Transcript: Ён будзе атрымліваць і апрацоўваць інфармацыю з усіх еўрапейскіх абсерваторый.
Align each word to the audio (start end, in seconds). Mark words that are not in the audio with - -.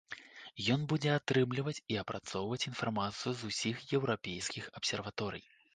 Ён 0.75 0.87
будзе 0.93 1.11
атрымліваць 1.17 1.75
і 1.91 1.99
апрацоўваць 2.05 2.61
інфармацыю 2.71 3.31
з 3.45 3.53
усіх 3.53 3.89
еўрапейскіх 4.01 4.63
абсерваторый. 4.81 5.43